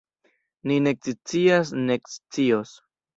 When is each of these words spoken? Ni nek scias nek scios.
Ni 0.65 0.77
nek 0.85 1.03
scias 1.11 1.69
nek 1.89 2.03
scios. 2.13 2.71